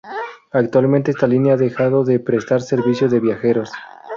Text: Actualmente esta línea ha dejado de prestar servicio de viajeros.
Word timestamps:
Actualmente 0.51 1.11
esta 1.11 1.27
línea 1.27 1.53
ha 1.53 1.57
dejado 1.57 2.03
de 2.03 2.19
prestar 2.19 2.63
servicio 2.63 3.07
de 3.07 3.19
viajeros. 3.19 3.71